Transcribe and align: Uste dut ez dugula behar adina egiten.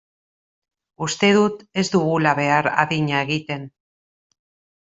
Uste 1.07 1.29
dut 1.35 1.61
ez 1.81 1.85
dugula 1.97 2.33
behar 2.41 2.71
adina 2.85 3.23
egiten. 3.27 3.73